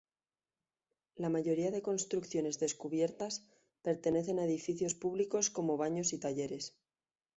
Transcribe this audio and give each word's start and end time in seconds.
La 1.17 1.29
mayoría 1.29 1.69
de 1.69 1.83
construcciones 1.83 2.57
descubiertas 2.57 3.45
pertenecen 3.83 4.39
a 4.39 4.45
edificios 4.45 4.95
públicos 4.95 5.51
como 5.51 5.77
baños 5.77 6.11
y 6.13 6.17
talleres. 6.17 6.73